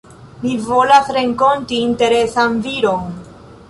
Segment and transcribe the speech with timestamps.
[0.45, 3.09] Mi volas renkonti interesan viron.